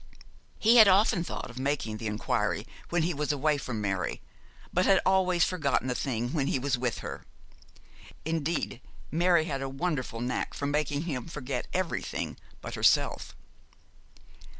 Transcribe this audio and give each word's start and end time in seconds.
He 0.57 0.77
had 0.77 0.87
often 0.87 1.23
thought 1.23 1.51
of 1.51 1.59
making 1.59 1.97
the 1.97 2.07
inquiry 2.07 2.65
when 2.89 3.03
he 3.03 3.13
was 3.13 3.31
away 3.31 3.59
from 3.59 3.81
Mary, 3.81 4.19
but 4.73 4.87
had 4.87 4.99
always 5.05 5.43
forgotten 5.43 5.87
the 5.87 5.93
thing 5.93 6.33
when 6.33 6.47
he 6.47 6.57
was 6.57 6.75
with 6.75 7.01
her. 7.05 7.23
Indeed, 8.25 8.81
Mary 9.11 9.45
had 9.45 9.61
a 9.61 9.69
wonderful 9.69 10.19
knack 10.19 10.59
of 10.59 10.69
making 10.69 11.03
him 11.03 11.27
forget 11.27 11.67
everything 11.71 12.37
but 12.61 12.73
herself. 12.73 13.35